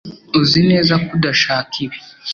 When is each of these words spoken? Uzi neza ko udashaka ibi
Uzi 0.41 0.61
neza 0.69 0.93
ko 1.03 1.09
udashaka 1.17 1.73
ibi 1.85 1.97